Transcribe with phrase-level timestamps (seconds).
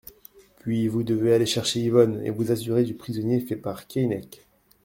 [0.57, 4.47] Puis vous devez aller chercher Yvonne, et vous assurer du prisonnier fait par Keinec.